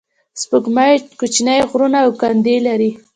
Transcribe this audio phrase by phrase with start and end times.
[0.41, 2.91] سپوږمۍ کوچنۍ غرونه او کندې لري